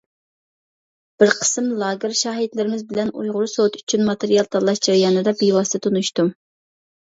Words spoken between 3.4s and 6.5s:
سوتى ئۈچۈن ماتېرىيال تاللاش جەريانىدا بىۋاسىتە تونۇشتۇم.